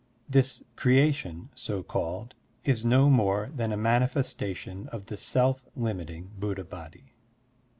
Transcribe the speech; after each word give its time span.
This 0.27 0.63
creation, 0.75 1.49
so 1.53 1.83
called, 1.83 2.33
is 2.63 2.83
no 2.83 3.07
more 3.07 3.51
than 3.55 3.71
a 3.71 3.77
manifestation 3.77 4.87
of 4.87 5.05
the 5.05 5.15
self 5.15 5.63
limiting 5.75 6.31
Buddha 6.39 6.63
Body. 6.63 7.13